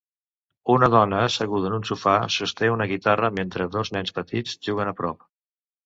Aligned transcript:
Una 0.75 0.87
dona 0.95 1.19
asseguda 1.25 1.69
en 1.71 1.75
un 1.77 1.85
sofà 1.91 2.15
sosté 2.39 2.73
una 2.79 2.89
guitarra 2.95 3.33
mentre 3.39 3.71
dos 3.79 3.97
nens 3.99 4.19
petits 4.21 4.61
juguen 4.69 4.95
a 4.97 5.01
prop. 5.03 5.27